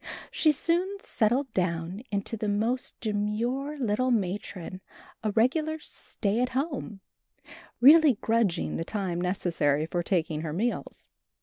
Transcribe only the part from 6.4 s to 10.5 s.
at home, really grudging the time necessary for taking